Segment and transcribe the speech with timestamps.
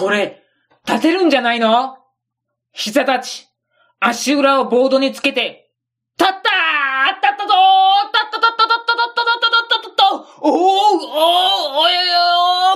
[0.00, 0.42] これ、
[0.88, 1.98] 立てるんじゃないの？
[2.72, 3.48] 膝立ち、
[4.00, 5.70] 足裏をボードにつけて、
[6.18, 7.16] 立ったー！
[7.16, 8.06] 立ったぞー！
[8.06, 10.10] 立った立った立った立った立った立った立った
[10.40, 10.56] おーおー
[11.76, 11.92] おい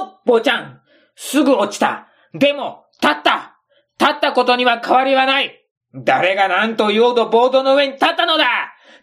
[0.00, 0.80] おーぼちゃん
[1.16, 3.56] すぐ落ちたでも、立った
[3.98, 5.64] 立ったことには変わりはない
[5.94, 8.44] 誰が何と言おうとボードの上に立ったのだ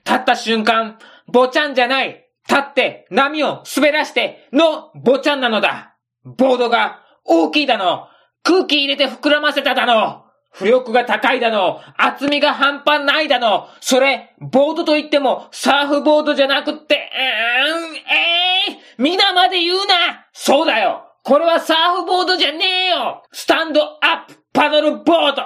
[0.05, 8.07] 立った瞬間、ぼちゃんじゃない立って波を滑らしてのぼちゃんなのだボードが大きいだの
[8.43, 10.25] 空気入れて膨らませただの。
[10.53, 17.99] 浮力が高いだの、厚みが半端ないだの、それ、ボードと言っても、サーフボードじゃなくって、うーん、え
[18.69, 20.27] えー、皆まで言うな。
[20.33, 21.07] そうだよ。
[21.23, 23.23] これはサーフボードじゃねえよ。
[23.31, 24.41] スタンドアップ。
[24.53, 25.43] パドルボード。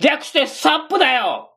[0.00, 1.50] 略してサップだよ。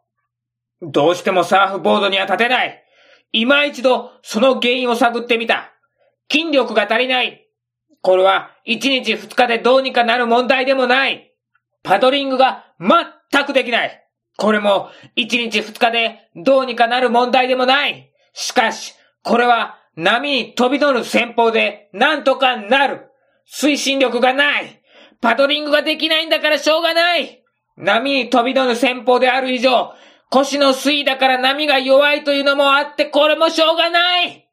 [0.81, 2.83] どうしてもサーフボードには立てない。
[3.31, 5.73] 今一度、その原因を探ってみた。
[6.29, 7.42] 筋力が足りない。
[8.03, 11.33] これは、1日2日でどうにかなる問題でもない。
[11.83, 14.03] パドリングが全くできない。
[14.37, 18.11] これも1日2日でどうにかなる問題でもない。
[18.33, 23.09] しかし、これは波に飛び乗る戦法でなんとかなる。
[23.49, 24.81] 推進力がない。
[25.21, 27.41] パドリングができないんだからしょうがない。
[27.77, 29.93] 波に飛び乗る戦法である以上、
[30.29, 34.49] 腰の水位だから波が弱いというのもあってこれもしょうがない。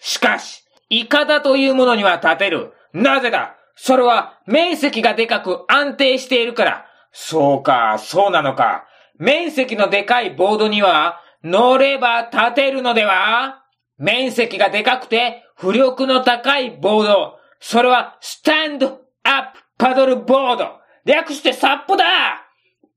[0.00, 0.61] しかし、
[0.94, 2.74] イカダというものには立てる。
[2.92, 3.56] なぜだ？
[3.76, 6.86] それは面積がでかく安定しているから。
[7.12, 8.84] そうか、そうなのか。
[9.18, 13.64] 面積のでかいボードには乗れば立てるのでは？
[13.96, 17.38] 面積がでかくて浮力の高いボード。
[17.58, 20.78] それはスタンドアップパドルボード。
[21.06, 22.04] 略してサップだ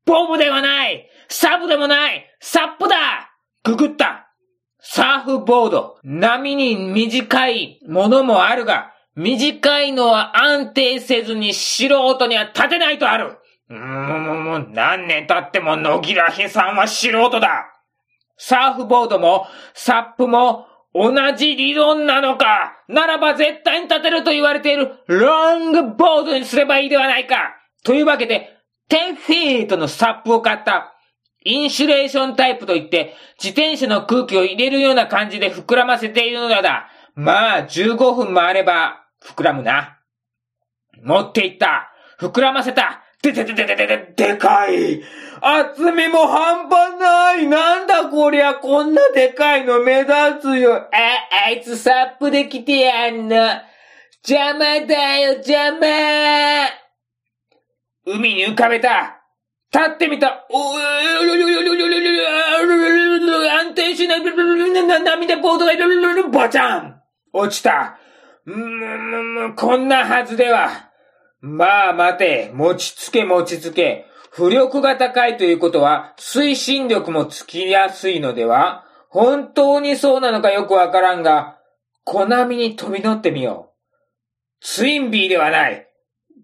[0.06, 2.96] ボブではないサブでもないサップだ
[3.64, 4.25] ググった
[4.88, 5.98] サーフボード。
[6.04, 13.38] 波に短いものもあるが、短いのは安定せずに素人には立てないとある。
[13.70, 17.66] うーん、もう何年経っても野木らへさんは素人だ。
[18.38, 28.50] サーフボードもサップも同じ理論なのかならば絶対に立てると言われているロングボードにすればいいではないかというわけで、
[28.90, 30.95] 10フィートのサップを買った。
[31.46, 36.90] インシュレーションタイプといって、自転車の空気を入れるような感じで膨らませているのだ。
[37.14, 40.00] まあ、15分もあれば、膨らむな。
[41.04, 41.92] 持っていった。
[42.20, 43.04] 膨らませた。
[43.22, 45.02] ででででででで、でかい。
[45.42, 47.48] 厚みも半端ない。
[47.48, 50.76] なんだこりゃ、こんなでかいの目立つよ。
[50.76, 50.90] あ、
[51.48, 53.36] あいつサップで来てやんの。
[54.28, 56.68] 邪魔だよ、邪魔。
[58.08, 59.25] 海に浮かべた。
[59.76, 60.46] 立ってみた。
[60.50, 60.78] お
[63.50, 64.24] 安定しない。
[64.24, 65.74] 涙ボードが、
[66.30, 66.96] バチャン
[67.34, 67.98] 落ちた。
[69.58, 70.70] こんなはずでは。
[71.42, 74.06] まあ待て、持ちつけ持ちつけ。
[74.34, 81.60] 浮力が高いということは、推進力もつきやすいのでは本当にそうなのかよくわからんが、
[82.06, 83.76] コナミに飛び乗ってみよう。
[84.62, 85.88] ツインビーではない。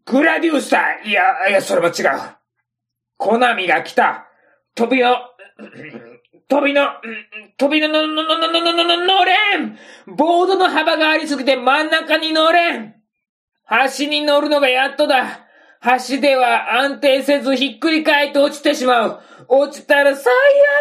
[0.06, 2.41] グラデュースだいや、いや、それも違う。
[3.22, 4.26] コナミが来た。
[4.74, 5.16] 飛びの、
[6.48, 6.88] 飛びの、
[7.56, 9.78] 飛びの、の、の、の、の、の、の、の、乗れん
[10.08, 12.96] ボードの幅がありすぎて真ん中に乗れん
[13.98, 15.46] 橋に乗るのがやっとだ
[16.10, 19.20] 橋では安定せずひっくり返って落ちてしまう。
[19.48, 20.34] 落ちたら最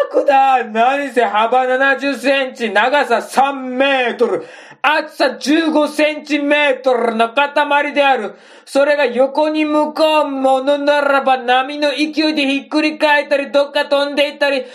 [0.09, 4.45] 悪だ何せ幅70センチ、長さ3メートル。
[4.81, 8.35] 厚さ15センチメートルの塊である。
[8.65, 14.65] それが横に向こうものならば波の勢いでひっくり返ったり、どっか飛んでいったり、も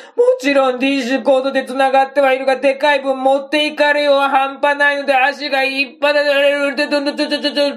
[0.40, 6.20] ちろん DC コードで繋がってはいるが、でかい分持っていかれようは半端ないので、足がいっぱいで、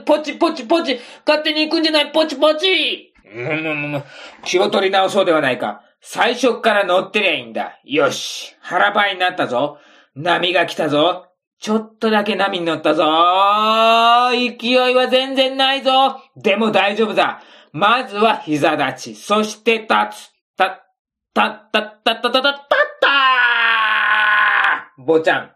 [0.05, 3.13] ポチポチポチ、勝手に行くんじゃない、ポチポチ
[4.43, 5.81] 気を取り直そうではないか。
[6.01, 7.79] 最初から乗ってりゃいいんだ。
[7.83, 8.55] よし。
[8.61, 9.77] 腹ばいになったぞ。
[10.15, 11.28] 波が来たぞ。
[11.59, 13.03] ちょっとだけ波に乗ったぞ
[14.31, 20.81] 勢いは全然ないぞでも大丈夫だまずは膝立ち、そして立つた、
[21.33, 22.53] た、た、た、た、た、た、たっ
[23.01, 23.09] た
[24.97, 25.51] ぼちゃん。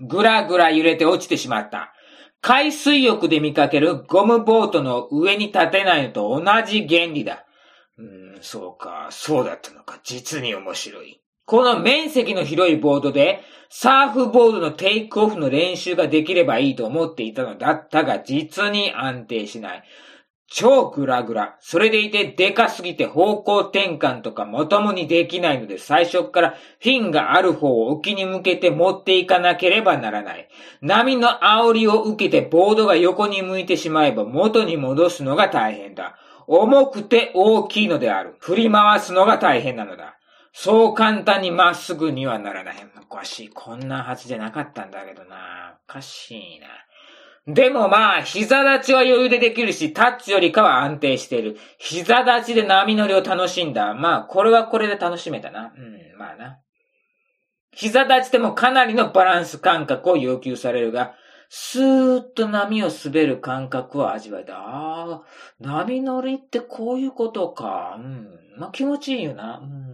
[0.00, 1.92] ぐらぐら揺れて落ちてしまった。
[2.40, 7.46] 海水浴で見かけるゴムボートの上に立てないのと同じ原理だ。
[7.96, 8.02] う
[8.38, 11.22] ん、そうか、そうだったのか、実に面白い。
[11.46, 19.82] この面積の広いボードで、サーフボードのテイクオフの練習ができればいいと思っていたのだったが、実に安定しない。
[20.48, 21.56] 超グラグラ。
[21.60, 30.48] それでいてでかすぎて方向転換とかまともにできないので最初からフィンがある方を沖に向けて持っていかなければならない。
[30.80, 36.16] 波の煽りを受けてボードが横に向いてしまえば元に戻すのが大変だ。
[36.46, 38.36] 重くて大きいのである。
[38.38, 40.16] 振り回すのが大変なのだ。
[40.58, 42.76] そう簡単にまっすぐにはならない。
[43.02, 43.48] おかしい。
[43.50, 45.78] こんなはずじゃなかったんだけどな。
[45.86, 46.60] おかしい
[47.46, 47.52] な。
[47.52, 51.58] でもまあ、膝立ちは余裕でできるし、タッチよりかは安定している。
[51.76, 53.92] 膝立ちで波乗りを楽しんだ。
[53.92, 55.74] まあ、これはこれで楽しめたな。
[55.76, 56.58] うん、まあな。
[57.72, 61.16] 膝立ちでもかなりのバランス感覚を要求されるが、
[61.50, 64.56] スーッと波を滑る感覚を味わえた。
[64.56, 65.22] ああ、
[65.60, 67.96] 波乗りってこういうことか。
[67.98, 68.26] うん。
[68.58, 69.58] まあ気持ちいいよな。
[69.58, 69.85] うん。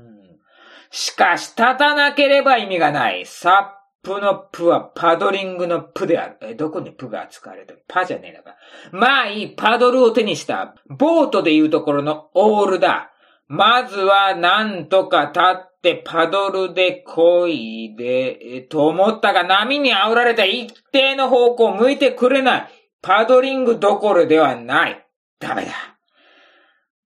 [0.92, 3.26] しかし、立たなければ意味がない。
[3.26, 6.36] さっプのプはパドリングのプである。
[6.42, 7.84] え、どこにプが使われてる？
[7.86, 8.56] パじゃねえのか。
[8.90, 10.74] まあいい、パドルを手にした。
[10.88, 13.12] ボートでいうところのオールだ。
[13.46, 22.68] まずはなんとか立ってパドルで漕いで、え、と思ったが波に煽られた一定の方向を向いてくれない。
[23.02, 25.06] パドリングどころではない。
[25.38, 25.72] ダメだ。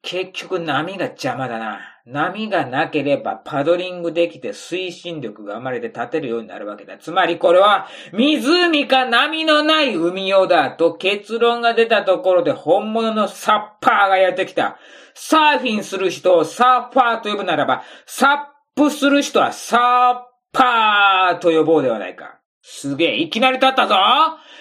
[0.03, 1.81] 結局波が邪魔だな。
[2.07, 6.99] 波がなければパドリングできて推進力が生まれて立てるようになるわけだ。
[6.99, 14.77] つまりこれは湖か波のない海用だと結論が出たところで本物のサッパーがやってきた。
[15.15, 20.21] サーフィンする人をサーファーと呼ぶならば、サップする人はサー
[20.53, 22.41] パーと呼ぼうではないか。
[22.63, 23.95] すげえ、いきなり立ったぞ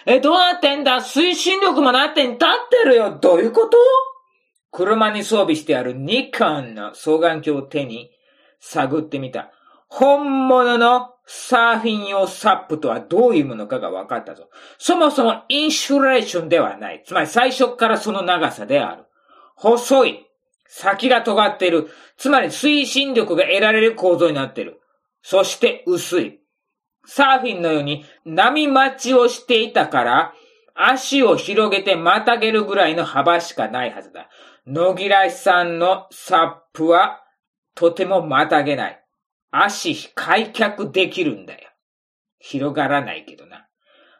[0.06, 0.98] え、どうなってんだ？
[0.98, 3.78] 推進力もなってん、立ってるよどういうこと？
[4.74, 8.10] 車に装備してあるニコンの双眼鏡を手に
[8.60, 9.52] 探ってみた。
[9.88, 14.50] 本物のサーフィン用サップとはどういうものかが分かったぞ。
[14.80, 17.04] そもそもインシュレーションではない。
[17.06, 19.04] つまり最初からその長さである。
[19.56, 20.26] 細い。
[20.68, 21.90] 先が尖っている。
[22.18, 24.82] つまり推進力が得られる構造になっている。
[25.22, 26.40] そして薄い。
[27.06, 30.34] サーフィンのように波待ちをしていたから、
[30.74, 34.30] 足を広げてまたげるぐらいの幅しかないはずだ。
[34.66, 37.22] 野木らしさんのサップは
[37.76, 39.04] とてもまたげない。
[39.52, 41.70] 足開脚できるんだよ。
[42.40, 43.68] 広がらないけどな。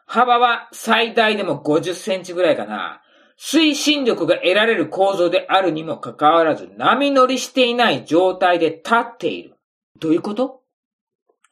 [0.06, 3.00] 幅は最大でも50センチぐらいかな。
[3.40, 9.56] 推進力が得られる構造であるにもかかわらず波乗りしていない状態で立っている。
[9.98, 10.62] どういうこと？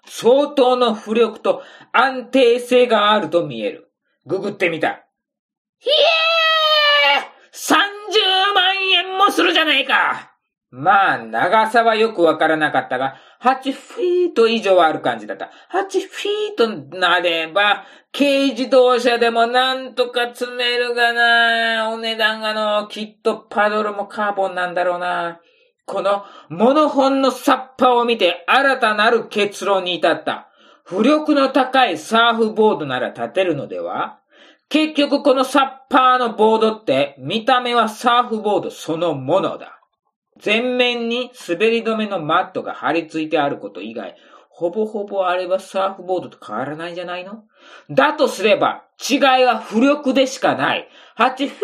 [0.07, 1.63] 相当の浮力と
[1.93, 3.91] 安定性があると見える。
[4.27, 5.07] ググってみた。
[5.79, 7.92] ひえー
[8.55, 10.33] 万円もするじゃないか
[10.71, 15.51] まあ、長さはよくわからなかったが、8フィート以上はある感じだった。
[15.71, 21.91] 8フィートなれば、軽自動車でもなんとか積めるがな。
[21.91, 25.41] お値段がの、きっとパドルもカーボンなんだろうな。
[25.85, 30.49] このモノホンのサッパを見て新たなる結論に至った。
[30.87, 34.22] 浮力の高いサーフボードなら立てるのでは？
[34.73, 39.83] 結局このサッパーのボードって見た目はサーフボードそのものだ。
[40.43, 44.17] 前面に滑り止めのマットが張り付いてあること以外、
[44.49, 47.45] ほぼほぼあれはサーフボードと変わらないんじゃないの？
[47.91, 50.89] だとすれば、違いは浮力でしかない。
[51.19, 51.55] 8フ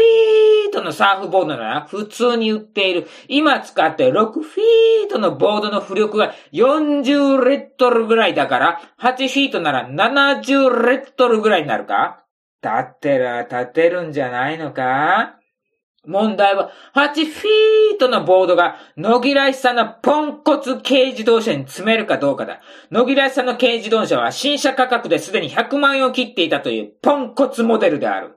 [0.67, 3.09] ィートのサーフボードなら普通に売っている。
[3.27, 12.23] 今使って6フィートのボードの浮力が40レットルぐらいだから、8フィートなら70レットルぐらいになるか？
[12.63, 15.35] 立ってら立てるんじゃないのか？
[16.07, 22.61] 問題は、8フィートのボードが、野木らしさのポンコツ軽自動車に積めるかどうかだ。
[22.91, 28.37] 野木らしさの軽自動車は新車価格ですでに100万円を切っていたというポンコツモデルである。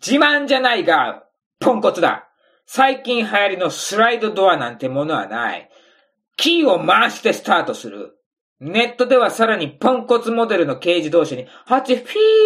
[0.00, 1.24] 自慢じゃないが、
[1.60, 2.28] ポンコツだ。
[2.64, 5.68] 最近流行りのスライドドアなんてものはない。
[6.36, 8.16] キーを回してスタートする。
[8.66, 12.04] ネットではさらにポンコツモデルの軽自動車に8フィ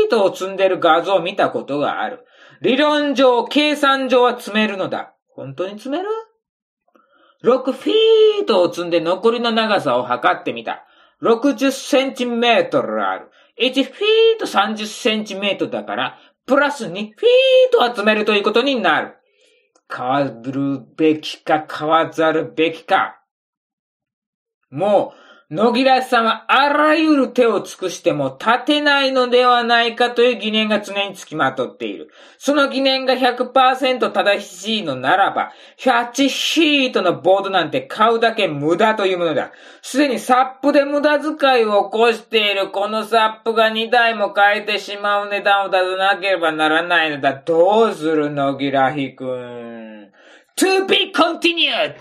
[0.09, 2.25] ートを積んでる画像を見たことがある。
[2.61, 5.15] 理論上、計算上は積めるのだ。
[5.29, 6.09] 本当に積める
[7.45, 10.85] ?6 フィートを積んで残りの長さを測ってみた。
[11.23, 13.31] 60センチメートルある。
[13.61, 13.95] 1フィー
[14.41, 17.13] ト30センチメートルだから、プラス2フィー
[17.71, 19.15] ト集めるということになる。
[19.89, 23.23] 変わるべきか変わざるべきか。
[24.71, 32.11] もう、野木らしさんはあらゆる手を尽くしても立てないのではないかという疑念が常につきまとっている。
[32.37, 39.53] その疑念が100%正しいのならば、100ヒートのボードなんて買うだけ無駄というものだ。
[39.81, 47.33] すでにサップで無駄遣いを起こしているこのサップが2台も変えてしまう値段を出さなければならないのだ。
[47.33, 50.11] どうする野木らひくん。
[50.59, 51.95] to be continued!